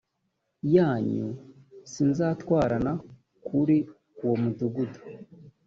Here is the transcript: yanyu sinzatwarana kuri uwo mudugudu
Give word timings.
yanyu 0.75 1.27
sinzatwarana 1.91 2.91
kuri 3.47 3.77
uwo 4.21 4.35
mudugudu 4.41 4.99